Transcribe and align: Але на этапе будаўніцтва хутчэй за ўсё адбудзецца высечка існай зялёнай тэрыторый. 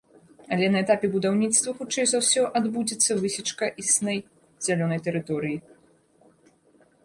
Але 0.55 0.69
на 0.75 0.79
этапе 0.85 1.09
будаўніцтва 1.15 1.73
хутчэй 1.81 2.05
за 2.13 2.17
ўсё 2.23 2.43
адбудзецца 2.61 3.11
высечка 3.23 3.65
існай 3.87 4.17
зялёнай 4.69 4.99
тэрыторый. 5.09 5.55